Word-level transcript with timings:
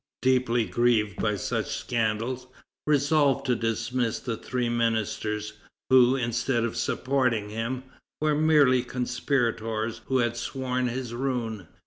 deeply 0.23 0.65
grieved 0.65 1.15
by 1.21 1.35
such 1.35 1.77
scandals, 1.77 2.47
resolved 2.87 3.45
to 3.45 3.55
dismiss 3.55 4.17
the 4.17 4.35
three 4.35 4.67
ministers, 4.67 5.53
who, 5.91 6.15
instead 6.15 6.63
of 6.63 6.75
supporting 6.75 7.49
him, 7.49 7.83
were 8.19 8.33
merely 8.33 8.81
conspirators 8.81 10.01
who 10.07 10.17
had 10.17 10.35
sworn 10.35 10.87
his 10.87 11.13
ruin. 11.13 11.67